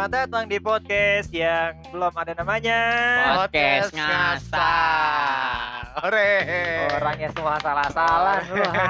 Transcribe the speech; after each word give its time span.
Selamat 0.00 0.16
datang 0.16 0.48
di 0.48 0.56
podcast 0.56 1.28
yang 1.28 1.76
belum 1.92 2.08
ada 2.16 2.32
namanya. 2.32 2.80
Podcast 3.36 3.92
ngasal. 3.92 4.64
Ore. 6.08 6.32
Orangnya 6.96 7.28
semua 7.36 7.60
salah-salah. 7.60 8.40
lu, 8.48 8.64
ha. 8.64 8.84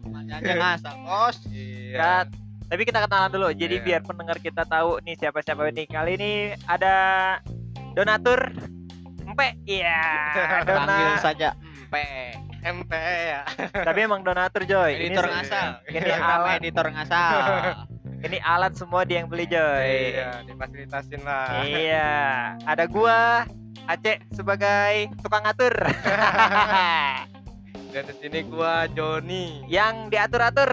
Namanya 0.00 0.40
aja 0.40 0.52
ngasal, 0.56 0.96
bos. 0.96 1.36
Iya. 1.52 1.92
Kat. 2.00 2.26
Tapi 2.72 2.82
kita 2.88 3.04
kenalan 3.04 3.36
dulu. 3.36 3.48
Jadi 3.52 3.76
Iya. 3.76 3.84
biar 3.84 4.00
pendengar 4.00 4.40
kita 4.40 4.64
tahu 4.64 4.96
nih 5.04 5.12
siapa-siapa 5.20 5.60
ini. 5.68 5.84
Kali 5.84 6.16
ini 6.16 6.32
ada 6.64 6.96
donatur 7.92 8.48
Empe. 9.28 9.60
Iya. 9.68 10.00
Panggil 10.72 11.04
Dona. 11.04 11.20
saja 11.20 11.52
P. 11.92 11.94
MP 12.64 12.92
ya. 13.28 13.44
Tapi 13.68 14.08
emang 14.08 14.24
donatur 14.24 14.64
Joy. 14.64 14.96
Ini 15.04 15.12
Editor 15.12 15.28
se- 15.28 15.32
ngasal. 15.36 15.68
Ini 15.84 16.00
Nama 16.16 16.32
alat. 16.40 16.56
editor 16.64 16.86
ngasal. 16.88 17.36
Ini 18.22 18.38
alat 18.38 18.78
semua 18.78 19.02
dia 19.02 19.18
yang 19.18 19.28
beli 19.28 19.44
Joy. 19.44 20.14
Iya, 20.14 20.46
difasilitasin 20.46 21.22
lah. 21.22 21.66
Iya, 21.66 22.12
ada 22.62 22.84
gua 22.86 23.42
Aceh 23.82 24.22
sebagai 24.30 25.10
tukang 25.18 25.42
atur 25.42 25.74
Dan 27.90 28.02
di 28.08 28.14
sini 28.14 28.46
gua 28.46 28.86
Joni. 28.86 29.66
yang 29.66 30.06
diatur-atur. 30.06 30.70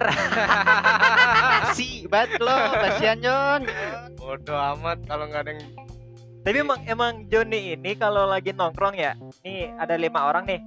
si, 1.76 2.06
bat 2.06 2.30
lo, 2.38 2.54
kasihan 2.70 3.18
Jon. 3.18 3.62
Bodoh 4.14 4.54
amat 4.78 5.02
kalau 5.04 5.26
nggak 5.26 5.42
ada 5.42 5.50
yang 5.52 5.62
Tapi 6.40 6.56
emang 6.56 6.80
emang 6.86 7.12
Joni 7.26 7.74
ini 7.74 7.98
kalau 7.98 8.24
lagi 8.24 8.54
nongkrong 8.54 8.94
ya, 8.94 9.12
nih 9.42 9.74
ada 9.76 9.92
lima 9.92 10.24
orang 10.24 10.48
nih, 10.48 10.60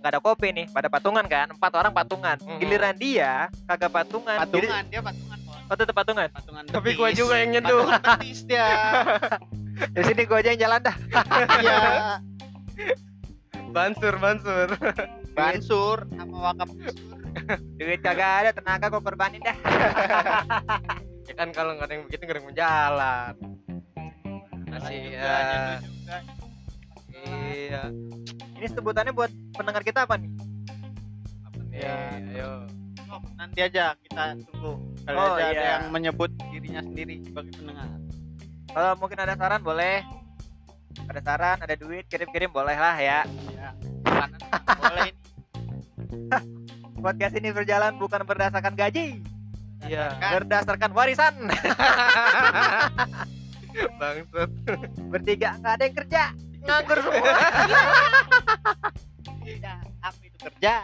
nggak 0.00 0.10
ada 0.10 0.18
kopi 0.18 0.50
nih, 0.50 0.66
pada 0.66 0.90
patungan 0.90 1.22
kan, 1.22 1.46
empat 1.46 1.72
orang 1.76 1.92
patungan. 1.92 2.34
Giliran 2.58 2.96
dia 2.96 3.46
kagak 3.68 3.92
patungan. 3.92 4.34
Jadi- 4.48 4.66
Patungan, 4.66 4.84
dia 4.88 5.00
patungan. 5.04 5.29
Oh 5.70 5.94
patungan. 5.94 6.28
Patungan 6.34 6.62
Tapi 6.66 6.90
gua 6.98 7.08
betis. 7.14 7.18
juga 7.22 7.34
yang 7.38 7.50
nyeduh. 7.54 7.86
Patungan 7.86 8.18
betis 8.18 8.40
dia. 8.44 8.68
Di 9.96 10.02
sini 10.02 10.22
gua 10.26 10.38
aja 10.42 10.48
yang 10.50 10.60
jalan 10.66 10.80
dah. 10.82 10.96
Iya. 11.62 11.78
Bansur, 13.70 14.14
bansur. 14.18 14.68
Bansur 15.36 15.98
sama 16.18 16.36
wakap 16.50 16.68
Duit 17.78 18.02
kagak 18.02 18.32
ada, 18.42 18.50
tenaga 18.50 18.90
gua 18.90 19.02
korbanin 19.02 19.40
dah. 19.40 19.56
Ya 21.30 21.38
kan 21.38 21.54
kalau 21.54 21.78
nggak 21.78 21.86
ada 21.86 21.94
yang 21.94 22.04
begitu 22.10 22.22
nggak 22.26 22.34
ada 22.34 22.42
yang 22.42 22.58
jalan. 22.58 23.34
Kasihan. 24.66 25.78
Iya. 27.14 27.82
Ini 28.58 28.66
sebutannya 28.74 29.14
buat 29.14 29.30
pendengar 29.54 29.86
kita 29.86 30.10
apa 30.10 30.18
nih? 30.18 30.26
Apa 31.46 31.58
nih? 31.62 31.78
Iya. 31.78 31.94
Ayo. 32.34 32.79
Oh, 33.10 33.18
nanti 33.34 33.58
aja 33.58 33.98
kita 33.98 34.38
tunggu. 34.46 34.72
Kali 35.02 35.16
Oh, 35.18 35.34
ada 35.34 35.50
iya. 35.50 35.66
yang 35.76 35.90
menyebut 35.90 36.30
dirinya 36.50 36.78
sendiri 36.78 37.18
sebagai 37.26 37.52
pendengar. 37.58 37.90
Kalau 38.70 38.92
mungkin 39.02 39.18
ada 39.18 39.34
saran 39.34 39.62
boleh. 39.62 40.06
Ada 41.10 41.20
saran, 41.22 41.58
ada 41.58 41.74
duit, 41.74 42.06
kirim-kirim 42.06 42.50
boleh 42.50 42.78
lah 42.78 42.94
ya. 42.94 43.26
Ya. 43.50 43.68
Boleh 44.78 45.10
ini. 45.10 45.18
Podcast 47.04 47.34
ini 47.34 47.48
berjalan 47.50 47.96
bukan 47.96 48.22
berdasarkan 48.22 48.76
gaji, 48.76 49.24
Iya. 49.88 50.12
Kan? 50.20 50.30
berdasarkan 50.44 50.90
warisan. 50.92 51.34
Bangsat. 53.98 54.50
Bertiga 55.08 55.56
nggak 55.56 55.72
ada 55.80 55.84
yang 55.88 55.96
kerja, 55.96 56.22
nganggur 56.60 56.98
semua. 57.00 57.32
Tidak, 59.40 59.78
apa 60.06 60.20
itu 60.20 60.38
kerja? 60.44 60.74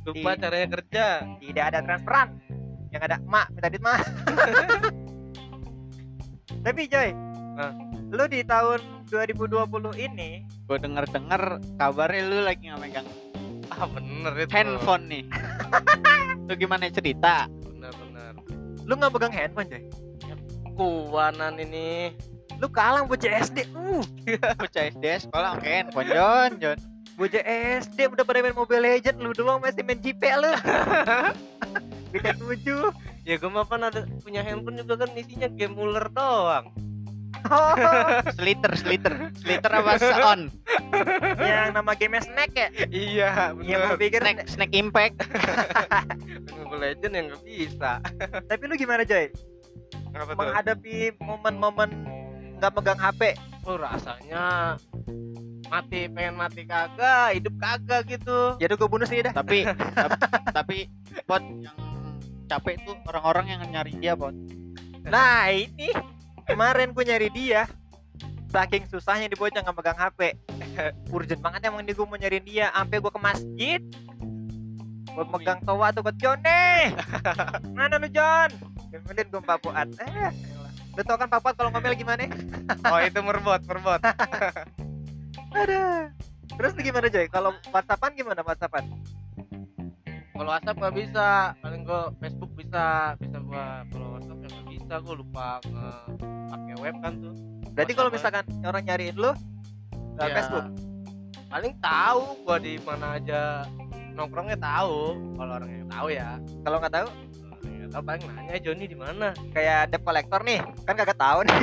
Lupa 0.00 0.32
Iya. 0.32 0.40
caranya 0.40 0.68
kerja. 0.70 1.06
Tidak 1.38 1.64
ada 1.64 1.78
transferan. 1.80 2.28
Yang 2.90 3.02
ada 3.06 3.16
emak 3.20 3.46
minta 3.52 3.68
duit 3.68 3.80
mah. 3.80 4.00
Tapi 6.60 6.80
Joy, 6.86 7.08
Hah? 7.56 7.72
lu 8.10 8.24
di 8.26 8.40
tahun 8.42 8.80
2020 9.08 9.96
ini 9.96 10.44
Gue 10.66 10.76
denger 10.76 11.04
denger 11.08 11.42
kabarnya 11.76 12.22
lu 12.26 12.38
lagi 12.42 12.68
nggak 12.68 12.78
megang 12.78 13.06
Ah 13.70 13.86
bener 13.86 14.32
itu. 14.36 14.50
handphone 14.50 15.04
nih. 15.06 15.24
lu 16.50 16.52
gimana 16.54 16.90
cerita? 16.90 17.46
Bener 17.62 17.92
bener. 17.94 18.32
lu 18.82 18.92
nggak 18.92 19.10
pegang 19.10 19.32
handphone 19.32 19.68
Joy. 19.68 19.82
Kuanan 20.74 21.54
ini. 21.56 22.12
Lu 22.58 22.66
kalang 22.68 23.06
bocah 23.06 23.30
SD. 23.40 23.70
Uh, 23.72 24.02
Bocah 24.60 24.82
SD 24.90 25.04
sekolah 25.22 25.56
pakai 25.56 25.72
handphone 25.80 26.08
Jon, 26.08 26.50
Jon. 26.58 26.78
Bocah 27.20 27.44
SD 27.84 28.08
udah 28.08 28.24
pada 28.24 28.40
main 28.40 28.56
Mobile 28.56 28.80
Legend 28.80 29.20
lu 29.20 29.36
doang 29.36 29.60
masih 29.60 29.84
main 29.84 30.00
JP 30.00 30.22
lu. 30.40 30.52
Beda 32.16 32.32
tujuh. 32.32 32.88
Ya 33.28 33.36
gue 33.36 33.50
mah 33.52 33.68
kan 33.68 33.84
ada 33.84 34.08
punya 34.24 34.40
handphone 34.40 34.80
juga 34.80 35.04
kan 35.04 35.12
isinya 35.12 35.52
game 35.52 35.76
ular 35.76 36.08
doang. 36.08 36.72
Oh, 37.46 37.72
Sliter, 38.36 38.72
sliter, 38.76 39.32
sliter 39.36 39.72
apa 39.72 39.96
on? 40.28 40.52
yang 41.40 41.72
nama 41.72 41.92
game 41.96 42.20
Snack 42.20 42.52
ya? 42.52 42.68
iya 42.88 43.52
Iya, 43.56 43.76
gua 43.80 43.96
bener. 43.96 44.00
pikir. 44.00 44.20
Snack, 44.20 44.38
snack 44.48 44.72
impact. 44.72 45.16
Mobile 46.56 46.80
Legend 46.80 47.12
yang 47.16 47.24
nggak 47.32 47.42
bisa. 47.44 47.92
Tapi 48.44 48.62
lu 48.64 48.74
gimana 48.76 49.04
Joy? 49.04 49.28
Apa? 50.12 50.36
Menghadapi 50.36 51.16
momen-momen 51.20 51.90
nggak 52.60 52.72
megang 52.76 53.00
HP. 53.00 53.36
Oh 53.64 53.76
rasanya 53.76 54.76
mati 55.70 56.10
pengen 56.10 56.34
mati 56.34 56.62
kagak 56.66 57.38
hidup 57.38 57.54
kagak 57.62 58.02
gitu. 58.10 58.58
Ya 58.58 58.66
udah 58.66 58.76
gue 58.76 58.88
bunuh 58.90 59.06
sini 59.06 59.22
dah. 59.24 59.32
tapi, 59.32 59.62
tapi, 59.64 60.18
tapi 60.58 60.76
bot 61.24 61.44
yang 61.62 61.78
capek 62.50 62.82
tuh 62.82 62.98
orang-orang 63.06 63.46
yang 63.54 63.60
nyari 63.70 63.94
dia 64.02 64.18
bot. 64.18 64.34
Nah 65.06 65.46
ini 65.54 65.94
kemarin 66.44 66.90
gue 66.90 67.04
nyari 67.06 67.30
dia. 67.30 67.70
Saking 68.50 68.90
susahnya 68.90 69.30
di 69.30 69.38
bocah 69.38 69.62
nggak 69.62 69.76
megang 69.78 69.94
HP 69.94 70.34
urgent 71.14 71.38
banget 71.38 71.70
emang 71.70 71.86
nih 71.86 71.94
gue 71.94 72.02
mau 72.02 72.18
nyariin 72.18 72.42
dia. 72.42 72.66
Sampai 72.74 72.98
gue 72.98 73.12
ke 73.14 73.20
masjid. 73.22 73.80
Gue 75.14 75.24
megang 75.30 75.62
toa 75.62 75.94
tuh 75.94 76.02
ke 76.02 76.12
John 76.18 76.38
nih 76.42 76.94
mana 77.74 77.98
lu 77.98 78.08
John 78.10 78.50
kemudian 78.90 79.26
gue 79.30 79.42
Pak 79.42 79.58
Fuad 79.62 79.88
eh 80.02 80.30
lu 80.98 81.02
tau 81.06 81.18
kan 81.18 81.30
Pak 81.30 81.40
Fuad 81.42 81.54
kalau 81.54 81.70
ngomel 81.70 81.94
gimana? 81.94 82.26
Oh 82.86 82.98
itu 82.98 83.18
merbot 83.22 83.62
merbot 83.66 84.02
ada. 85.54 86.10
Terus 86.50 86.72
gimana 86.78 87.06
Joy? 87.08 87.26
Kalau 87.30 87.50
WhatsAppan 87.70 88.12
gimana 88.18 88.40
WhatsAppan 88.42 88.84
kalau 90.40 90.56
WhatsApp 90.56 90.80
nggak 90.80 90.96
bisa 90.96 91.52
paling 91.60 91.84
gue 91.84 92.02
Facebook 92.16 92.48
bisa 92.56 93.12
bisa 93.20 93.36
gua 93.44 93.84
kalau 93.92 94.16
WhatsApp 94.16 94.40
ya 94.40 94.48
nggak 94.48 94.68
bisa 94.72 94.94
gue 95.04 95.14
lupa 95.20 95.60
nge 95.68 95.88
pakai 96.48 96.74
web 96.80 96.96
kan 97.04 97.12
tuh. 97.20 97.34
Berarti 97.76 97.92
kalau 97.92 98.08
misalkan 98.08 98.44
orang 98.64 98.82
nyariin 98.88 99.16
lu 99.20 99.36
Ya, 100.16 100.36
Facebook? 100.36 100.64
Paling 101.52 101.76
tahu 101.80 102.24
gua 102.44 102.56
di 102.56 102.80
mana 102.80 103.20
aja 103.20 103.68
nongkrongnya 104.16 104.56
tahu. 104.56 105.16
Kalau 105.36 105.52
orang 105.60 105.70
yang 105.76 105.88
tahu 105.92 106.08
ya. 106.08 106.40
Kalau 106.64 106.76
nggak 106.80 106.94
tahu? 106.96 107.08
Tahu 107.90 108.02
paling 108.06 108.22
nanya 108.32 108.56
Joni 108.64 108.84
di 108.88 108.96
mana? 108.96 109.36
Kayak 109.52 109.92
debt 109.92 110.04
collector 110.08 110.40
nih. 110.40 110.64
Kan 110.88 110.96
kagak 110.96 111.20
tahu 111.20 111.44
nih 111.44 111.56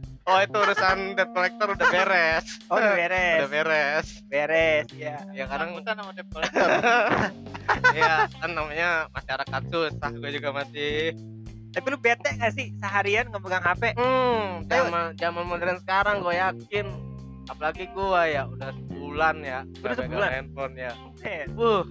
oh 0.30 0.38
itu 0.40 0.56
urusan 0.56 0.98
debt 1.12 1.30
collector 1.30 1.68
udah 1.70 1.88
beres. 1.88 2.46
Oh 2.70 2.78
udah 2.78 2.92
beres. 2.94 3.38
Udah 3.42 3.50
beres. 3.50 4.06
Beres 4.26 4.86
ya 4.94 5.18
ya 5.30 5.44
kadang 5.44 5.74
kita 5.74 5.90
nama 5.92 6.10
debt 6.10 6.28
collector. 6.30 6.68
ya 7.98 8.14
kan 8.30 8.50
namanya 8.50 8.88
masyarakat 9.10 9.62
susah 9.68 10.10
gue 10.12 10.30
juga 10.30 10.50
masih. 10.50 11.14
Tapi 11.70 11.86
lu 11.86 11.98
bete 11.98 12.34
gak 12.34 12.50
sih? 12.50 12.74
Seharian 12.78 13.30
nggak 13.30 13.42
megang 13.42 13.62
HP? 13.62 13.94
hmm 13.94 14.66
zaman 14.66 15.14
zaman 15.14 15.44
modern 15.44 15.78
sekarang 15.78 16.18
gue 16.18 16.34
yakin. 16.34 16.86
Apalagi 17.46 17.90
gue 17.90 18.22
ya 18.30 18.46
udah 18.46 18.70
sebulan 18.70 19.36
ya 19.42 19.66
Udah 19.78 19.94
pegang 19.94 20.06
sebulan? 20.10 20.30
handphone 20.30 20.74
ya. 20.74 20.92
Eh, 21.20 21.46
uh. 21.54 21.82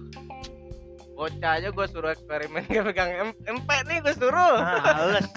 Bocah 1.12 1.60
aja 1.60 1.68
gue 1.68 1.86
suruh 1.88 2.08
eksperimen 2.08 2.64
gak 2.72 2.84
pegang 2.88 3.10
M- 3.12 3.36
MP 3.44 3.68
nih 3.84 4.00
gue 4.00 4.14
suruh. 4.16 4.56
Males. 4.56 5.28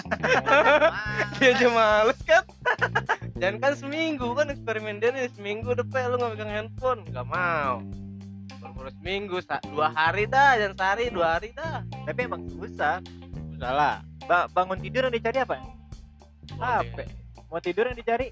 dia 1.36 1.48
aja 1.52 1.68
males 1.68 2.16
kan 2.24 2.40
dan 3.34 3.58
kan 3.58 3.72
seminggu 3.72 4.32
kan 4.32 4.46
eksperimen 4.46 4.96
dia 4.96 5.10
nih 5.10 5.28
seminggu 5.28 5.72
depan 5.72 6.08
lu 6.08 6.16
gak 6.16 6.32
pegang 6.32 6.52
handphone 6.52 7.00
gak 7.06 7.24
mau 7.24 7.82
baru 8.74 8.90
seminggu 8.96 9.36
sa- 9.38 9.62
dua 9.64 9.88
hari 9.88 10.24
dah 10.24 10.56
dan 10.56 10.72
sehari 10.72 11.06
dua 11.08 11.36
hari 11.36 11.52
dah 11.52 11.80
Tapi 12.02 12.20
emang 12.22 12.44
susah. 12.46 12.98
Salah. 13.54 14.02
Ba- 14.22 14.50
bangun 14.50 14.76
tidur 14.76 15.04
yang 15.04 15.14
dicari 15.14 15.38
apa? 15.38 15.56
HP. 16.50 16.96
Mau 17.46 17.60
tidur 17.60 17.86
yang 17.86 17.94
dicari? 17.94 18.28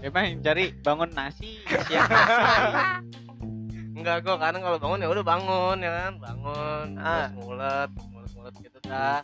Emang 0.00 0.22
yang 0.26 0.40
cari 0.40 0.70
bangun 0.76 1.10
nasi, 1.10 1.60
siang 1.82 2.08
nasi. 2.08 3.26
enggak 3.92 4.22
gue 4.22 4.36
kadang 4.38 4.60
kalau 4.60 4.78
bangun 4.78 4.98
ya 4.98 5.08
udah 5.08 5.24
bangun 5.26 5.76
ya 5.78 5.90
kan 5.90 6.12
bangun 6.16 6.86
Ah. 6.96 7.26
terus 7.26 7.32
mulet 7.34 7.90
mulet 8.06 8.30
mulet 8.34 8.54
gitu 8.60 8.78
dah 8.82 9.20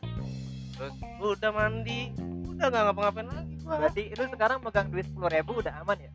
terus 0.75 0.95
udah 1.19 1.51
mandi 1.51 2.01
udah 2.47 2.67
nggak 2.67 2.83
ngapa-ngapain 2.83 3.29
lagi 3.31 3.52
Berarti 3.63 4.03
lu 4.13 4.25
sekarang 4.29 4.59
megang 4.61 4.89
duit 4.89 5.07
sepuluh 5.07 5.31
ribu 5.31 5.53
udah 5.59 5.75
aman 5.81 5.99
ya? 5.99 6.13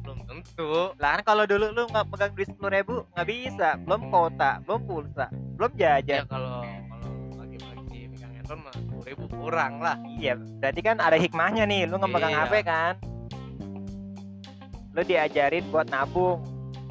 belum 0.00 0.22
tentu 0.22 0.94
Lah 1.02 1.18
kan 1.18 1.22
kalau 1.26 1.44
dulu 1.44 1.66
lu 1.68 1.82
nggak 1.90 2.06
megang 2.06 2.32
duit 2.32 2.46
sepuluh 2.46 2.70
ribu 2.70 2.94
nggak 3.10 3.26
bisa, 3.26 3.68
belum 3.82 4.06
kota, 4.06 4.62
belum 4.62 4.80
pulsa, 4.84 5.26
belum 5.58 5.70
ya 5.74 5.98
jajan. 5.98 6.30
kalau 6.30 6.62
kalau 6.62 7.10
pagi-pagi 7.34 8.00
megang 8.06 8.32
handphone 8.32 8.62
mah 8.62 8.74
ribu 9.02 9.24
kurang 9.28 9.82
lah 9.82 9.98
Iya, 10.14 10.38
berarti 10.38 10.80
kan 10.80 10.96
ada 10.98 11.18
hikmahnya 11.18 11.66
nih. 11.66 11.90
Lu 11.90 11.98
nggak 11.98 12.12
megang 12.12 12.32
Iya. 12.32 12.42
HP 12.44 12.54
kan? 12.62 12.94
Lu 14.94 15.00
diajarin 15.02 15.64
buat 15.68 15.86
nabung, 15.90 16.40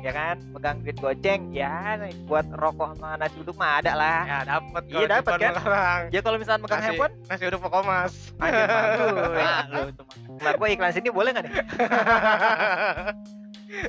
ya 0.06 0.13
kan? 0.13 0.38
Pegang 0.54 0.78
duit 0.80 0.98
goceng, 0.98 1.42
ya 1.50 1.98
buat 2.24 2.46
rokok 2.54 2.94
sama 2.94 3.18
nasi 3.18 3.42
uduk 3.42 3.57
mah 3.57 3.81
ada 3.81 3.92
lah. 3.92 4.22
ya 4.24 4.40
dapat 4.46 4.81
Iya, 4.86 5.06
dapat 5.10 5.34
kan? 5.34 5.54
sekarang 5.57 6.00
Ya 6.10 6.19
kalau 6.22 6.38
misalnya 6.38 6.62
megang 6.62 6.78
Nasi- 6.78 6.88
handphone, 6.94 7.13
nasi 7.25 7.44
uduk 7.44 7.62
anjir 8.38 8.66
bagus. 8.69 9.42
Ah, 9.42 9.63
lu. 9.66 9.81
Kelar 10.38 10.54
gua 10.56 10.68
iklan 10.69 10.94
sini 10.94 11.10
boleh 11.10 11.30
nggak 11.34 11.44
nih? 11.44 11.54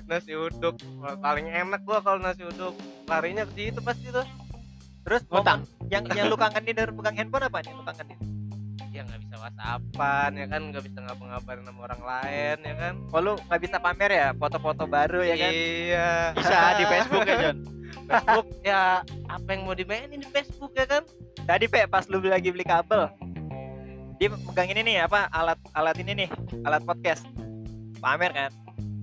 nasi 0.08 0.32
uduk 0.34 0.74
paling 1.20 1.46
enak 1.46 1.80
gua 1.84 2.00
kalau 2.00 2.18
nasi 2.18 2.42
uduk 2.42 2.74
larinya 3.04 3.44
ke 3.44 3.52
situ 3.54 3.78
pasti 3.78 4.08
tuh 4.08 4.24
Terus 5.06 5.22
Ngutang. 5.30 5.62
momen 5.62 5.86
yang 5.86 6.02
yang 6.10 6.26
lu 6.26 6.34
kangenin 6.34 6.74
dari 6.74 6.90
pegang 6.90 7.14
handphone 7.14 7.46
apa 7.46 7.58
nih 7.60 7.70
lu 7.70 7.84
kangenin? 7.84 8.18
Ya 8.96 9.04
nggak 9.04 9.20
bisa 9.20 9.36
whatsappan 9.36 10.30
ya 10.32 10.46
kan 10.48 10.60
nggak 10.72 10.82
bisa 10.82 10.98
ngapa-ngapain 11.04 11.60
sama 11.60 11.80
orang 11.84 12.02
lain 12.02 12.56
ya 12.64 12.74
kan 12.74 12.94
Oh 13.12 13.20
lu 13.20 13.32
nggak 13.36 13.60
bisa 13.60 13.76
pamer 13.76 14.10
ya 14.10 14.28
foto-foto 14.32 14.88
baru 14.88 15.20
ya 15.20 15.36
kan? 15.36 15.52
iya 15.52 16.10
Bisa 16.32 16.56
di 16.74 16.84
Facebook 16.88 17.22
ya, 17.22 17.36
John. 17.36 17.56
Facebook 18.06 18.46
ya 18.64 18.80
apa 19.26 19.48
yang 19.50 19.62
mau 19.64 19.76
dimainin 19.76 20.16
di 20.16 20.28
Facebook 20.28 20.72
ya 20.72 20.88
kan 20.88 21.02
Tadi 21.44 21.68
pe 21.68 21.86
pas 21.86 22.02
lu 22.10 22.18
lagi 22.18 22.50
beli 22.50 22.66
kabel, 22.66 23.06
dia 24.18 24.26
megang 24.26 24.66
ini 24.66 24.82
nih 24.82 25.06
apa 25.06 25.30
alat 25.30 25.54
alat 25.70 25.94
ini 26.02 26.26
nih 26.26 26.28
alat 26.66 26.82
podcast 26.82 27.22
pamer 28.02 28.34
kan? 28.34 28.50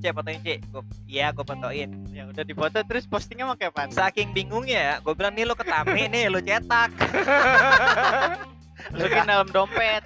Cek 0.03 0.11
fotoin 0.11 0.43
cek, 0.43 0.59
gua, 0.67 0.83
iya 1.07 1.31
gue 1.31 1.39
fotoin. 1.39 1.87
Ya 2.11 2.27
udah 2.27 2.43
difoto 2.43 2.83
terus 2.83 3.07
postingnya 3.07 3.47
pakai 3.55 3.71
apa? 3.71 3.87
Saking 3.87 4.35
bingungnya 4.35 4.75
ya, 4.75 4.93
gue 4.99 5.13
bilang 5.15 5.31
nih 5.31 5.47
lu 5.47 5.55
ketami 5.55 6.11
nih 6.11 6.27
lu 6.27 6.43
cetak. 6.43 6.91
Masukin 8.89 9.23
dalam 9.23 9.47
dompet. 9.47 10.03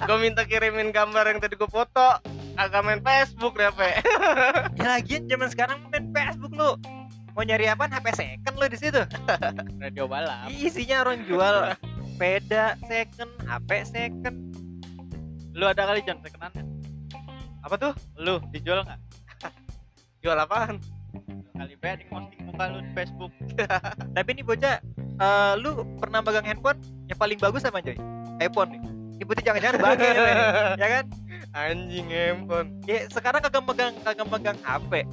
gue 0.00 0.18
minta 0.18 0.42
kirimin 0.42 0.90
gambar 0.90 1.24
yang 1.26 1.38
tadi 1.38 1.54
gue 1.54 1.66
foto 1.66 2.18
agak 2.54 2.82
main 2.82 2.98
Facebook 2.98 3.54
ya 3.54 3.70
pe 3.70 4.02
ya 4.74 4.98
lagian 4.98 5.22
zaman 5.24 5.46
sekarang 5.46 5.78
main 5.86 6.10
Facebook 6.10 6.50
lu 6.50 6.74
mau 7.30 7.46
nyari 7.46 7.70
apa 7.70 7.86
HP 7.86 8.06
second 8.12 8.54
lu 8.56 8.66
di 8.66 8.74
situ 8.74 8.98
Radio 9.78 10.10
balap. 10.10 10.50
isinya 10.50 11.06
orang 11.06 11.22
jual 11.22 11.70
sepeda 12.10 12.74
second 12.84 13.30
HP 13.46 13.70
second 13.86 14.36
Lu 15.54 15.66
ada 15.66 15.86
kali 15.86 16.02
John 16.02 16.18
sekenannya? 16.18 16.66
apa 17.60 17.74
tuh 17.76 17.92
Lu 18.16 18.42
dijual 18.50 18.82
nggak? 18.82 18.98
jual 20.18 20.34
apaan 20.34 20.82
Kali 21.52 21.74
be 21.74 21.90
di 21.94 22.04
posting 22.06 22.42
muka 22.44 22.64
lu 22.68 22.78
di 22.80 22.90
Facebook. 22.92 23.30
tapi 24.14 24.28
ini 24.32 24.42
bocah 24.42 24.82
eh, 25.16 25.52
lu 25.56 25.70
pernah 25.94 26.18
megang 26.20 26.42
handphone 26.44 26.78
yang 27.08 27.18
paling 27.18 27.38
bagus 27.40 27.64
apa 27.64 27.80
Joy? 27.80 27.96
iPhone 28.38 28.70
nih. 28.76 28.82
Ini 29.18 29.24
putih 29.26 29.42
jangan-jangan 29.42 29.82
bagai 29.82 30.10
nih, 30.14 30.34
ya 30.82 30.86
kan? 30.86 31.04
Anjing 31.56 32.06
handphone 32.06 32.68
ya 32.86 33.08
sekarang 33.10 33.40
kagak 33.42 33.64
megang 33.64 33.94
kagak 34.04 34.28
megang 34.30 34.58
HP 34.62 35.08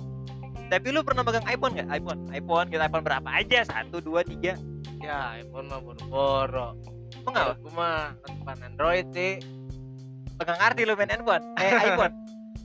tapi 0.66 0.90
lu 0.90 1.06
pernah 1.06 1.22
megang 1.22 1.46
iPhone 1.46 1.78
nggak? 1.78 1.90
iPhone. 1.94 2.20
iPhone 2.34 2.68
kita 2.74 2.90
iPhone 2.90 3.06
berapa 3.06 3.30
aja? 3.30 3.60
Satu 3.70 4.02
dua 4.02 4.26
tiga. 4.26 4.58
Ya 5.02 5.38
iPhone 5.38 5.70
mah 5.70 5.80
boro-boro. 5.82 6.74
Emang 7.22 7.32
nggak 7.38 7.62
gue 7.62 7.74
mah 7.74 8.18
depan 8.26 8.58
Android 8.66 9.06
sih. 9.14 9.38
Pegang 10.36 10.60
arti 10.60 10.82
lu 10.84 10.98
main 10.98 11.14
handphone? 11.14 11.46
Eh 11.62 11.70
iPhone? 11.94 12.14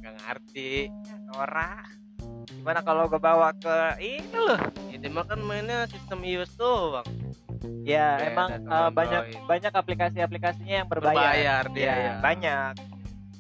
Gak 0.01 0.15
ngerti. 0.17 0.89
Ora. 1.37 1.85
Gimana 2.51 2.81
kalau 2.81 3.05
gue 3.07 3.21
bawa 3.21 3.53
ke 3.57 4.01
ini 4.01 4.33
loh? 4.33 4.61
Itu 4.89 5.07
mah 5.13 5.25
kan 5.29 5.41
mainnya 5.45 5.85
sistem 5.87 6.25
iOS 6.25 6.57
doang 6.57 7.20
Ya, 7.85 8.17
Beda 8.17 8.29
emang 8.33 8.49
eh, 8.57 8.91
banyak 8.93 9.23
banyak 9.45 9.73
aplikasi-aplikasinya 9.73 10.75
yang 10.85 10.89
berbayar. 10.89 11.17
Berbayar 11.17 11.65
dia 11.73 11.83
Iya, 11.83 11.95
ya 11.97 12.13
banyak. 12.25 12.73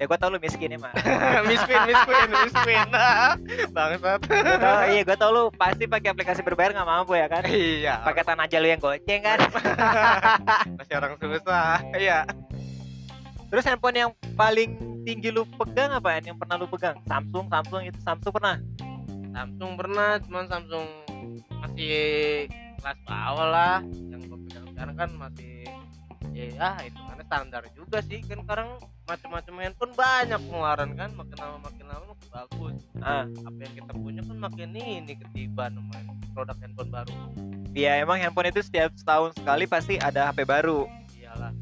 Ya 0.01 0.09
gue 0.09 0.17
tau 0.17 0.33
lu 0.33 0.41
miskin 0.41 0.73
emang. 0.73 0.97
Miss 1.49 1.61
Queen, 1.69 1.83
Miss 1.85 2.01
Queen, 2.09 2.29
Miss 2.33 2.57
Queen 2.65 2.89
Bangsat 3.69 4.21
Gua 4.25 4.57
tau, 4.57 4.79
iya, 4.89 5.03
gue 5.05 5.17
tau 5.21 5.29
lu 5.29 5.43
pasti 5.53 5.85
pakai 5.85 6.09
aplikasi 6.17 6.41
berbayar 6.41 6.73
nggak 6.73 6.89
mampu 6.89 7.21
ya 7.21 7.29
kan? 7.29 7.45
Iya 7.45 8.01
Paketan 8.01 8.41
aja 8.41 8.57
lu 8.65 8.73
yang 8.73 8.81
goceng 8.81 9.21
kan? 9.21 9.39
Masih 10.81 10.95
orang 10.97 11.21
susah 11.21 11.85
Iya 11.93 12.25
Terus 13.53 13.65
handphone 13.69 13.97
yang 14.01 14.11
paling 14.41 14.73
tinggi 15.05 15.29
lu 15.29 15.45
pegang 15.61 15.93
apa 15.93 16.17
yang 16.17 16.41
pernah 16.41 16.57
lu 16.57 16.65
pegang? 16.65 16.97
Samsung, 17.05 17.53
Samsung 17.53 17.83
itu 17.85 17.99
Samsung 18.01 18.33
pernah. 18.33 18.57
Samsung 19.37 19.71
pernah 19.77 20.17
Cuman 20.25 20.45
Samsung 20.49 20.87
masih 21.61 22.49
kelas 22.81 22.99
bawah 23.05 23.47
lah 23.49 23.77
Yang 24.11 24.21
gue 24.27 24.39
pegang 24.49 24.67
sekarang 24.73 24.97
kan 24.97 25.11
masih 25.17 25.69
Ya 26.31 26.73
itu 26.85 26.97
karena 26.97 27.25
standar 27.29 27.63
juga 27.77 27.99
sih 28.01 28.21
Kan 28.25 28.43
sekarang 28.45 28.69
macam-macam 29.05 29.55
handphone 29.61 29.95
banyak 29.95 30.41
pengeluaran 30.49 30.91
kan 30.97 31.11
Makin 31.13 31.37
lama 31.37 31.59
makin 31.61 31.85
lama 31.89 32.05
makin 32.17 32.29
bagus 32.33 32.77
Ah, 33.01 33.25
apa 33.25 33.59
yang 33.65 33.75
kita 33.81 33.93
punya 33.97 34.23
kan 34.25 34.37
makin 34.37 34.77
ini 34.77 35.17
ketiban 35.17 35.73
sama 35.73 35.99
produk 36.37 36.57
handphone 36.61 36.93
baru 36.93 37.17
ya 37.75 38.03
emang 38.03 38.19
handphone 38.19 38.51
itu 38.51 38.61
setiap 38.67 38.91
setahun 38.99 39.35
sekali 39.39 39.65
pasti 39.67 39.95
ada 39.99 40.31
HP 40.31 40.43
baru. 40.43 40.87
iyalah 41.15 41.55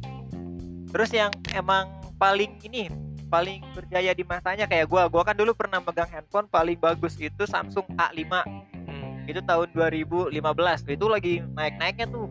Terus 0.89 1.11
yang 1.13 1.31
emang 1.53 2.01
paling 2.17 2.57
ini 2.65 2.89
paling 3.29 3.61
berjaya 3.77 4.17
di 4.17 4.25
masanya 4.25 4.65
kayak 4.65 4.89
gua, 4.89 5.05
gua 5.05 5.21
kan 5.21 5.37
dulu 5.37 5.53
pernah 5.53 5.85
megang 5.85 6.09
handphone 6.09 6.49
paling 6.49 6.81
bagus 6.81 7.13
itu 7.21 7.45
Samsung 7.45 7.85
A5 8.01 8.25
hmm. 8.25 8.78
Itu 9.29 9.41
tahun 9.45 9.69
2015 9.77 10.33
itu 10.89 11.07
lagi 11.07 11.35
naik-naiknya 11.53 12.09
tuh. 12.09 12.27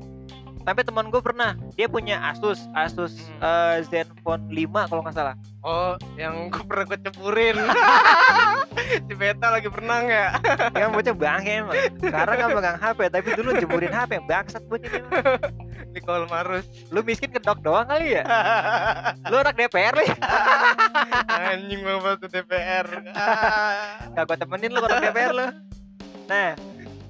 Sampai 0.67 0.83
teman 0.83 1.07
gue 1.07 1.23
pernah 1.23 1.55
dia 1.79 1.87
punya 1.87 2.19
Asus 2.27 2.59
Asus 2.75 3.15
Hmm. 3.39 3.79
eh, 3.79 3.87
Zenfone 3.87 4.51
5 4.51 4.91
kalau 4.91 4.99
nggak 4.99 5.15
salah. 5.15 5.35
Oh 5.63 5.95
yang 6.19 6.51
gue 6.51 6.59
pernah 6.67 6.83
gue 6.83 6.99
cepurin. 6.99 7.55
Si 8.77 9.13
beta 9.17 9.49
lagi 9.49 9.73
berenang 9.73 10.05
ya? 10.05 10.37
Yang 10.75 10.89
bocah 10.93 11.15
bangke 11.17 11.51
emang. 11.65 11.75
Sekarang 11.97 12.35
kan 12.37 12.49
megang 12.53 12.77
HP 12.77 12.99
tapi 13.09 13.29
dulu 13.33 13.49
jemurin 13.57 13.89
HP 13.89 14.11
bangsat 14.29 14.63
bocah 14.69 14.91
di 15.87 16.01
Marus 16.05 16.65
lu 16.93 17.01
miskin 17.01 17.33
kedok 17.33 17.57
doang 17.65 17.89
kali 17.89 18.21
ya? 18.21 18.23
Lu 19.31 19.39
anak 19.39 19.57
DPR 19.57 19.97
lu 19.97 20.05
anjing 21.31 21.81
mau 21.81 22.05
masuk 22.05 22.29
DPR 22.29 22.85
gak 24.13 24.23
gue 24.29 24.37
temenin 24.37 24.69
lu 24.69 24.79
anak 24.83 25.09
DPR 25.09 25.31
lu. 25.33 25.47
Nah 26.27 26.53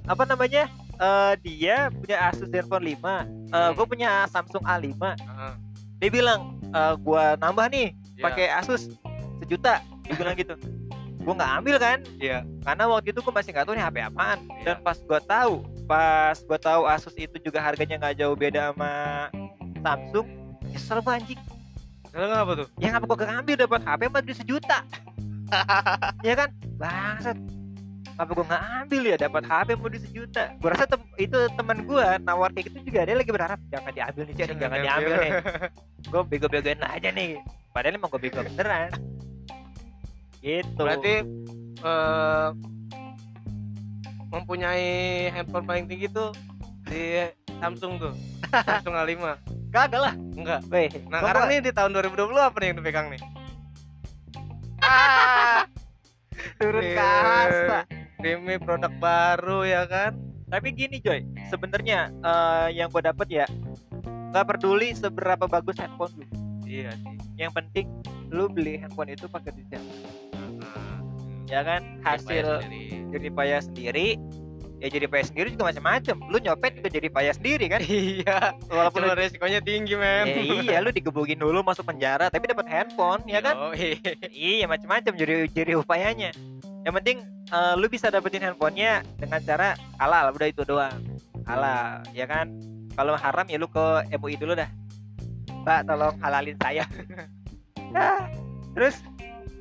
apa 0.07 0.23
namanya? 0.23 0.63
Eh, 0.97 1.33
dia 1.45 1.93
punya 1.93 2.17
Asus 2.25 2.49
Zenfone 2.49 2.97
5 2.97 3.27
Eh, 3.53 3.69
gue 3.77 3.85
punya 3.85 4.25
Samsung 4.25 4.65
A5 4.65 4.97
Ah, 4.97 5.53
dia 6.01 6.09
bilang 6.09 6.57
eh, 6.67 6.93
gua 6.99 7.37
nambah 7.37 7.69
nih 7.69 7.93
iya, 8.17 8.23
pakai 8.25 8.47
Asus 8.49 8.89
sejuta. 9.43 9.83
Dia 10.07 10.15
bilang 10.17 10.33
gitu. 10.33 10.55
Gue 11.27 11.35
nggak 11.35 11.53
ambil 11.59 11.75
kan? 11.75 11.99
Iya. 12.23 12.47
Karena 12.63 12.87
waktu 12.87 13.11
itu 13.11 13.19
gue 13.19 13.33
masih 13.35 13.51
nggak 13.51 13.67
tahu 13.67 13.75
nih 13.75 13.83
HP 13.83 13.97
apaan. 13.99 14.39
Dan 14.63 14.79
Iya. 14.79 14.83
pas 14.87 14.97
gue 14.97 15.19
tahu 15.27 15.53
pas 15.83 16.37
gue 16.39 16.59
tahu 16.59 16.81
Asus 16.87 17.15
itu 17.19 17.35
juga 17.43 17.59
harganya 17.59 17.99
nggak 17.99 18.15
jauh 18.23 18.31
beda 18.31 18.71
sama 18.71 18.91
Samsung 19.83 20.27
nyesel 20.71 21.03
gue 21.03 21.13
anjing. 21.13 21.41
Sekarang 22.07 22.31
apa 22.31 22.51
tuh? 22.63 22.67
Ya 22.79 22.95
ngapa 22.95 23.05
gue 23.11 23.17
gak 23.19 23.29
ngambil 23.35 23.55
dapat 23.59 23.81
HP 23.83 24.01
duit 24.23 24.37
sejuta. 24.39 24.79
Ya 26.27 26.33
kan? 26.35 26.49
Bangsat 26.79 27.37
apa 28.17 28.31
gue 28.33 28.45
nggak 28.45 28.63
ambil 28.81 29.01
ya? 29.05 29.15
Dapat 29.15 29.43
HP 29.45 29.67
mau 29.77 29.87
duit 29.87 30.03
sejuta. 30.03 30.43
Gue 30.57 30.69
rasa 30.73 30.89
tem- 30.89 31.13
itu 31.15 31.37
teman 31.53 31.85
gue 31.85 32.05
nawar 32.19 32.49
kayak 32.49 32.65
gitu 32.67 32.89
juga 32.89 33.05
dia 33.05 33.13
lagi 33.13 33.29
berharap 33.29 33.59
jangan 33.69 33.91
diambil 33.93 34.23
nih 34.25 34.35
Cek, 34.35 34.47
jangan 34.57 34.79
diambil. 34.81 35.13
nih. 35.17 35.31
Gue 36.11 36.21
bego-begoin 36.23 36.81
aja 36.81 37.09
nih. 37.11 37.35
Padahal 37.69 37.93
emang 37.93 38.09
gue 38.09 38.21
bego 38.21 38.39
beneran. 38.39 38.89
Gitu. 40.39 40.79
Berarti 40.79 41.13
eh, 41.77 42.49
mempunyai 44.27 44.87
handphone 45.29 45.65
paling 45.65 45.85
tinggi 45.85 46.07
tuh 46.07 46.31
di 46.85 47.27
Samsung 47.59 47.99
tuh. 47.99 48.13
Samsung 48.67 48.95
A5 48.95 49.19
kagak 49.67 49.99
lah. 49.99 50.13
Enggak. 50.15 50.63
Weh, 50.71 50.87
nah 51.05 51.19
sekarang 51.21 51.43
nih 51.51 51.59
di 51.59 51.71
tahun 51.75 51.91
2020 51.91 52.17
apa 52.33 52.55
nih 52.55 52.67
yang 52.71 52.77
dipegang 52.79 53.07
nih? 53.11 53.21
Ah 54.79 55.67
turun 56.61 56.81
Iya. 56.81 57.83
Demi 58.21 58.55
produk 58.57 58.91
baru 58.97 59.65
ya 59.65 59.83
kan? 59.85 60.17
Tapi 60.47 60.71
gini 60.71 61.03
Joy 61.03 61.27
sebenarnya 61.51 62.11
eh, 62.23 62.67
yang 62.77 62.87
gue 62.89 63.03
dapet 63.03 63.27
ya 63.29 63.45
nggak 64.31 64.45
peduli 64.53 64.91
seberapa 64.93 65.45
bagus 65.47 65.79
handphone 65.79 66.23
lu. 66.23 66.25
Iya 66.67 66.91
sih. 66.99 67.15
Yang 67.39 67.51
penting 67.63 67.85
lu 68.31 68.51
beli 68.51 68.79
handphone 68.79 69.13
itu 69.13 69.25
pakai 69.31 69.55
yang 69.71 69.83
Nah, 70.57 70.99
ya 71.47 71.61
kan? 71.63 71.81
Hasil 72.03 72.63
jadi 73.11 73.27
payah 73.31 73.61
sendiri 73.63 74.19
ya 74.77 74.93
jadi 74.93 75.09
payah 75.09 75.25
sendiri 75.25 75.47
juga 75.57 75.73
macam-macam. 75.73 76.15
Lu 76.29 76.37
nyopet 76.37 76.71
juga 76.77 76.89
jadi 76.93 77.07
payah 77.09 77.33
sendiri 77.33 77.65
kan? 77.71 77.81
Iya. 77.87 78.53
Walaupun 78.69 78.99
lu, 79.07 79.13
resikonya 79.17 79.59
tinggi 79.63 79.97
men. 79.97 80.25
Ya, 80.27 80.41
iya 80.61 80.77
lu 80.83 80.93
digebukin 80.93 81.39
dulu 81.41 81.65
masuk 81.65 81.87
penjara 81.87 82.29
tapi 82.29 82.45
dapat 82.51 82.67
handphone 82.69 83.25
ya 83.25 83.41
kan? 83.41 83.73
Yoi. 83.73 83.97
iya 84.29 84.65
macam-macam 84.69 85.13
jadi 85.17 85.49
jadi 85.49 85.79
upayanya. 85.79 86.29
Yang 86.85 86.93
penting 87.03 87.17
eh, 87.51 87.73
lu 87.79 87.87
bisa 87.87 88.11
dapetin 88.11 88.43
handphonenya 88.43 89.03
dengan 89.15 89.39
cara 89.43 89.69
halal 89.99 90.33
udah 90.35 90.47
itu 90.47 90.63
doang 90.67 90.95
halal 91.47 92.03
ya 92.11 92.27
kan 92.27 92.51
kalau 92.97 93.13
haram 93.15 93.45
ya 93.47 93.57
lu 93.61 93.69
ke 93.69 93.85
MUI 94.17 94.35
dulu 94.35 94.57
dah 94.57 94.67
Mbak 95.67 95.83
tolong 95.83 96.15
halalin 96.23 96.55
saya. 96.63 96.87
Ah, 97.91 98.31
Terus 98.79 99.03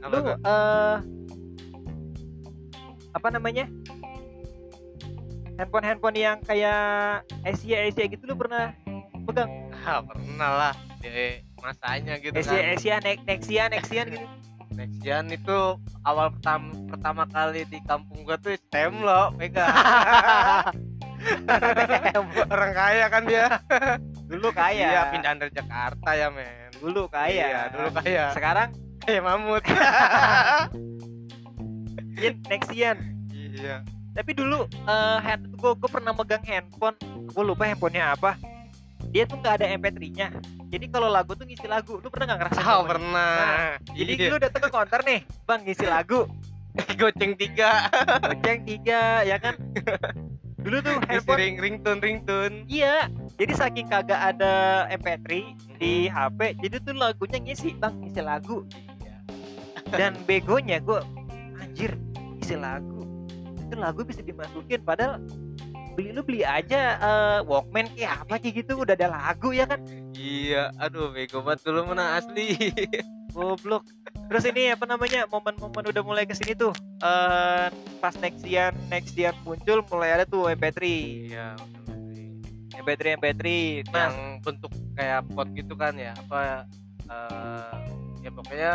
Apa 0.07 0.23
lu 0.23 0.31
eh 0.39 0.97
apa 3.11 3.29
namanya? 3.35 3.67
Handphone-handphone 5.59 6.15
yang 6.15 6.39
kayak 6.47 7.27
Asia 7.43 7.91
Asia 7.91 8.07
gitu 8.07 8.23
lu 8.23 8.39
pernah 8.39 8.71
pegang? 9.27 9.51
Ah, 9.83 9.99
pernah 9.99 10.71
lah 10.71 10.75
di 11.03 11.43
masanya 11.59 12.23
gitu 12.23 12.39
Asia 12.39 12.55
kan. 12.55 12.75
Asia 12.79 12.95
Nex 13.03 13.19
Nexian 13.27 13.69
Nexian 13.75 14.07
gitu. 14.15 14.27
Nexian 14.77 15.33
itu 15.33 15.81
awal 16.05 16.29
pertama 16.37 16.69
pertama 16.93 17.25
kali 17.25 17.65
di 17.67 17.81
kampung 17.89 18.23
gua 18.29 18.37
tuh 18.37 18.55
stem 18.61 19.01
lo 19.01 19.33
pegang. 19.41 19.73
Orang 22.53 22.73
kaya 22.77 23.09
kan 23.09 23.25
dia. 23.27 23.59
Dulu 24.29 24.53
kaya. 24.53 24.87
Iya, 24.93 25.03
pindahan 25.11 25.41
dari 25.43 25.51
Jakarta 25.51 26.15
ya, 26.15 26.29
men. 26.31 26.71
Dulu 26.79 27.09
kaya. 27.11 27.45
Iya, 27.51 27.63
dulu 27.73 27.89
kaya. 27.99 28.31
Sekarang 28.37 28.71
Kayak 29.07 29.23
mamut. 29.23 29.63
ya 32.23 32.31
Nexian. 32.51 32.99
iya. 33.31 33.87
Tapi 34.17 34.35
dulu 34.35 34.67
eh 34.67 35.19
hand 35.23 35.55
gue 35.55 35.73
gue 35.79 35.91
pernah 35.93 36.11
megang 36.11 36.43
handphone, 36.43 36.99
gue 37.31 37.43
lupa 37.47 37.71
handphonenya 37.71 38.19
apa. 38.19 38.35
Dia 39.07 39.25
tuh 39.25 39.39
nggak 39.39 39.55
ada 39.63 39.67
MP3-nya. 39.71 40.29
Jadi 40.67 40.85
kalau 40.89 41.09
lagu 41.09 41.33
tuh 41.33 41.47
ngisi 41.47 41.65
lagu, 41.65 42.01
lu 42.01 42.09
pernah 42.09 42.35
nggak 42.35 42.41
ngerasain? 42.43 42.67
Oh, 42.67 42.83
momen? 42.83 42.91
pernah. 42.91 43.37
Jadi 43.89 44.13
Iya. 44.13 44.29
lu 44.29 44.37
datang 44.37 44.63
ke 44.63 44.71
counter 44.71 45.01
nih, 45.03 45.21
bang 45.45 45.61
ngisi 45.63 45.87
lagu, 45.95 46.21
goceng 46.95 47.33
tiga. 47.35 47.89
goceng 48.21 48.61
tiga, 48.65 49.01
ya 49.23 49.37
kan? 49.39 49.55
Dulu 50.67 50.83
tuh 50.83 50.99
handphone, 51.07 51.39
ring 51.39 51.57
ringtone 51.57 52.01
ringtone. 52.03 52.57
iya. 52.67 53.07
Jadi 53.39 53.53
saking 53.55 53.87
kagak 53.87 54.19
ada 54.35 54.85
MP3 54.91 55.29
di 55.79 56.09
HP, 56.09 56.57
jadi 56.59 56.77
tuh 56.81 56.97
lagunya 56.97 57.39
ngisi, 57.39 57.77
bang 57.77 57.95
ngisi 58.03 58.19
lagu. 58.19 58.67
Iya. 58.99 59.17
Dan 59.87 60.13
begonya 60.27 60.83
gue, 60.83 60.99
anjir, 61.57 61.95
ngisi 62.35 62.59
lagu. 62.59 63.07
Itu 63.61 63.79
lagu 63.79 64.03
bisa 64.03 64.21
dimasukin, 64.21 64.83
padahal 64.83 65.23
beli 65.97 66.13
lu 66.13 66.21
beli 66.21 66.45
aja 66.45 66.81
eh, 66.95 67.39
Walkman 67.43 67.89
kayak 67.91 68.23
apa 68.23 68.37
kayak 68.37 68.55
gitu 68.61 68.79
udah 68.79 68.93
ada 68.93 69.09
lagu 69.09 69.51
ya 69.51 69.65
kan 69.65 69.81
Iya, 70.13 70.73
aduh 70.77 71.11
bego 71.11 71.41
banget 71.41 71.65
dulu 71.65 71.89
mana 71.89 72.19
asli. 72.19 72.57
goblok 73.37 73.85
terus 74.33 74.49
ini 74.49 74.73
apa 74.73 74.89
namanya 74.89 75.29
momen-momen 75.29 75.93
udah 75.93 76.01
mulai 76.01 76.25
ke 76.25 76.33
sini 76.33 76.57
tuh 76.57 76.73
eh 76.99 77.69
pas 78.01 78.17
Nexian 78.17 78.73
Nexian 78.89 79.37
muncul 79.45 79.85
mulai 79.87 80.17
ada 80.17 80.25
tuh 80.25 80.49
MP3 80.49 80.81
iya, 81.29 81.53
MP3 82.73 83.21
MP3 83.21 83.45
nah 83.93 84.09
yang 84.09 84.17
bentuk 84.41 84.73
kayak 84.97 85.21
pot 85.37 85.53
gitu 85.53 85.77
kan 85.77 85.93
ya, 85.95 86.17
apa 86.17 86.65
eh 87.07 87.73
ya 88.25 88.31
pokoknya 88.33 88.73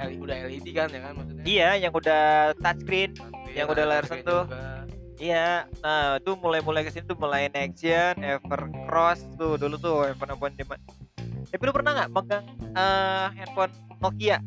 L- 0.00 0.18
udah 0.18 0.36
LED 0.48 0.66
kan 0.72 0.88
ya 0.88 1.00
kan 1.04 1.12
maksudnya. 1.14 1.44
iya 1.44 1.70
yang 1.76 1.92
udah 1.92 2.56
touchscreen 2.56 3.12
yang 3.52 3.68
udah 3.68 3.84
layar 3.84 4.08
sentuh. 4.08 4.48
juga. 4.48 4.81
Iya 5.22 5.70
nah 5.78 6.18
itu 6.18 6.34
mulai-mulai 6.34 6.82
ke 6.82 6.90
sini 6.90 7.06
tuh 7.06 7.14
mulai 7.14 7.46
Nexian 7.46 8.18
Evercross 8.18 9.22
tuh 9.38 9.54
dulu 9.54 9.78
tuh 9.78 10.10
handphone 10.10 10.34
handphone 10.34 10.54
zaman 10.58 10.78
tapi 11.52 11.62
lu 11.68 11.72
pernah 11.74 11.92
nggak 11.92 12.10
megang 12.16 12.44
eh, 12.72 13.26
handphone 13.36 13.72
Nokia? 14.00 14.38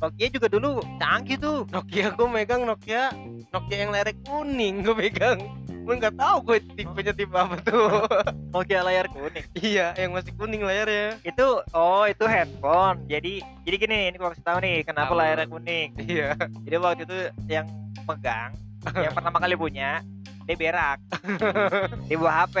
Nokia 0.00 0.26
juga 0.32 0.48
dulu 0.48 0.80
canggih 0.96 1.36
tuh. 1.36 1.68
Nokia 1.68 2.12
gue 2.12 2.28
megang 2.28 2.62
Nokia 2.68 3.12
Nokia 3.52 3.76
yang 3.84 3.90
lerek 3.92 4.16
kuning 4.28 4.84
gue 4.84 4.94
pegang 4.96 5.40
gue 5.80 5.96
nggak 5.96 6.20
tahu 6.20 6.36
gue 6.44 6.58
tipenya 6.76 7.12
tipe 7.16 7.32
apa 7.32 7.56
tuh. 7.64 8.04
Nokia 8.54 8.84
layar 8.84 9.08
kuning. 9.08 9.44
Iya 9.56 9.96
yang 9.96 10.12
masih 10.12 10.36
kuning 10.36 10.60
layarnya. 10.60 11.16
Itu 11.24 11.64
oh 11.72 12.04
itu 12.04 12.28
handphone. 12.28 13.08
Jadi 13.08 13.40
jadi 13.64 13.76
gini 13.80 13.98
ini 14.12 14.16
gua 14.20 14.36
kasih 14.36 14.44
tahu 14.44 14.58
nih 14.60 14.84
kenapa 14.84 15.16
Tahu. 15.16 15.20
layarnya 15.20 15.46
kuning? 15.48 15.88
Iya. 15.96 16.28
Jadi 16.68 16.76
waktu 16.76 17.02
itu 17.08 17.16
yang 17.48 17.66
megang 18.04 18.52
yang 18.96 19.12
pertama 19.16 19.36
kali 19.40 19.56
punya 19.56 20.00
dia 20.50 20.58
berak. 20.58 20.98
Dia 22.10 22.16
bawa 22.18 22.32
HP 22.42 22.56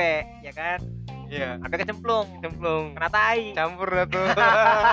ya 0.46 0.52
kan? 0.54 0.78
Iya. 1.26 1.50
HP 1.58 1.72
kecemplung. 1.82 2.28
Cemplung 2.38 2.94
kena 2.94 3.10
tai. 3.10 3.50
Campur 3.50 3.90
tuh. 4.06 4.30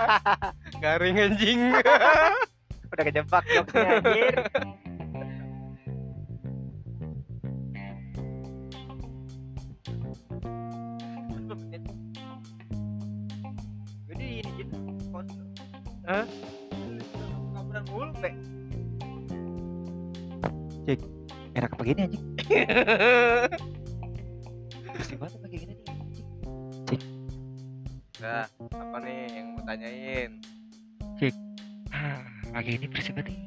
Garing 0.82 1.22
anjing. 1.22 1.78
Udah 2.94 3.04
kejebak 3.06 3.46
jokesnya 3.54 4.02
anjir. 4.02 4.38
Jadi 14.10 14.26
ini 14.42 14.50
jadi 14.58 14.74
Hah? 16.08 16.26
mulu 17.94 18.10
pe 18.18 18.32
cek 20.90 21.00
enak 21.54 21.72
apa 21.78 21.82
gini 21.86 22.02
anjing 22.10 22.27
pakai 25.38 25.58
gini 25.60 25.74
nih 25.76 25.86
Nah, 28.18 28.50
apa 28.74 28.98
nih 29.06 29.30
yang 29.30 29.48
mau 29.54 29.62
tanyain? 29.62 30.32
ah 31.94 32.20
pakai 32.52 32.82
ini 32.82 32.86
bersih 32.90 33.14
banget 33.14 33.32
nih 33.32 33.40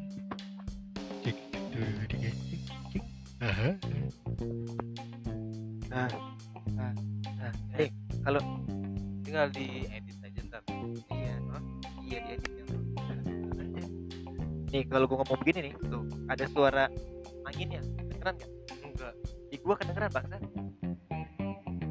cek 1.26 1.36
tuh 1.74 2.06
dia 2.16 2.30
cek 2.30 2.60
cek 2.94 3.04
ah. 3.42 3.74
Ah 5.90 6.10
ah 6.78 6.94
ah 7.40 7.52
eh. 7.82 7.90
Tinggal 9.26 9.46
di 9.54 9.86
edit 9.90 10.18
aja 10.22 10.40
ntar. 10.50 10.62
iya 10.70 11.34
iya 12.02 12.18
dia 12.38 12.38
dia 12.38 12.64
nih 14.70 14.86
kalau 14.86 15.06
gua 15.10 15.26
ngomong 15.26 15.38
begini 15.42 15.70
nih 15.70 15.72
tuh 15.90 16.02
ada 16.30 16.44
suara 16.46 16.84
anginnya 17.46 17.82
Enggak. 18.22 18.38
di 18.38 18.59
gua 19.64 19.74
kedengeran 19.76 20.10
bangsa 20.12 20.36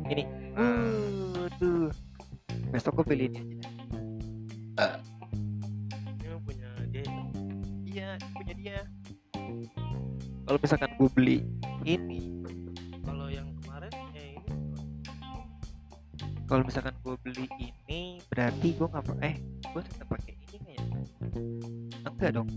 ini 0.09 0.25
Waduh. 1.59 1.91
Besok 2.71 3.01
gue 3.01 3.05
beli 3.11 3.25
ini 3.29 3.39
aja. 3.59 3.59
ini 6.17 6.25
mah 6.31 6.41
punya 6.47 6.69
dia. 6.87 7.03
Iya, 7.83 8.09
punya 8.31 8.53
dia. 8.55 8.79
Kalau 10.47 10.57
misalkan 10.61 10.89
gue 10.95 11.09
beli 11.13 11.37
ini, 11.83 12.19
Kalau 13.03 13.27
yang 13.27 13.49
kemarin 13.59 13.91
ya 14.15 14.23
ini 14.39 14.53
kalau 16.49 16.65
misalkan 16.65 16.97
gue 17.05 17.13
beli 17.21 17.45
ini 17.61 18.17
berarti 18.25 18.73
gue 18.73 18.87
nggak 18.89 19.21
eh 19.21 19.37
gue 19.69 19.81
tetap 19.85 20.07
pakai 20.09 20.33
ini 20.57 20.71
ya? 20.73 20.83
Enggak 22.09 22.31
dong. 22.33 22.49